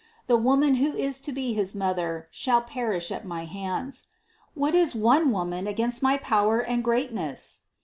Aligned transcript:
The 0.25 0.35
Woman 0.35 0.77
who 0.81 0.93
is 0.95 1.19
to 1.21 1.31
be 1.31 1.53
his 1.53 1.75
Mother 1.75 2.27
shall 2.31 2.63
perish 2.63 3.11
at 3.11 3.23
my 3.23 3.45
hands. 3.45 4.07
What 4.55 4.73
is 4.73 4.95
one 4.95 5.29
Woman 5.31 5.67
against 5.67 6.01
my 6.01 6.17
power 6.17 6.59
and 6.59 6.83
greatness? 6.83 7.65